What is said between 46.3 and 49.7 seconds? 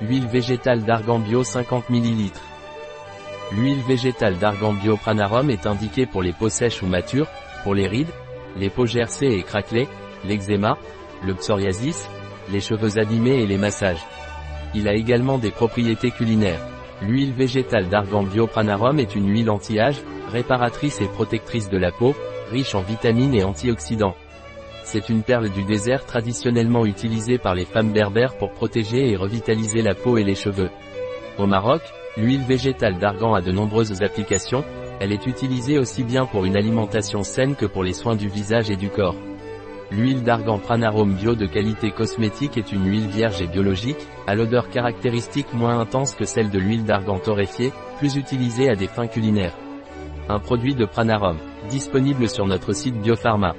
de l'huile d'argan torréfiée, plus utilisée à des fins culinaires.